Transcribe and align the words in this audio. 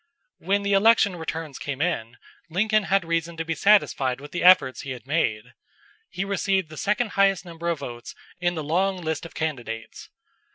When 0.39 0.63
the 0.63 0.73
election 0.73 1.15
returns 1.15 1.59
came 1.59 1.79
in 1.79 2.17
Lincoln 2.49 2.85
had 2.85 3.05
reason 3.05 3.37
to 3.37 3.45
be 3.45 3.53
satisfied 3.53 4.19
with 4.19 4.31
the 4.31 4.43
efforts 4.43 4.81
he 4.81 4.93
had 4.93 5.05
made. 5.05 5.53
He 6.09 6.25
received 6.25 6.69
the 6.69 6.75
second 6.77 7.09
highest 7.09 7.45
number 7.45 7.69
of 7.69 7.77
votes 7.77 8.15
in 8.39 8.55
the 8.55 8.63
long 8.63 8.97
list 8.97 9.27
of 9.27 9.35
candidates. 9.35 10.09